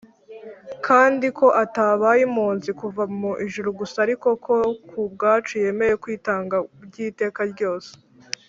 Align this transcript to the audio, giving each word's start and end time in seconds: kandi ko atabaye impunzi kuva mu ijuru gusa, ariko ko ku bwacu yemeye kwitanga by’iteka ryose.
kandi 0.87 1.25
ko 1.37 1.47
atabaye 1.63 2.21
impunzi 2.27 2.69
kuva 2.79 3.03
mu 3.19 3.31
ijuru 3.45 3.69
gusa, 3.79 3.97
ariko 4.05 4.27
ko 4.45 4.55
ku 4.89 4.99
bwacu 5.13 5.53
yemeye 5.63 5.93
kwitanga 6.03 6.55
by’iteka 6.85 7.41
ryose. 7.53 7.91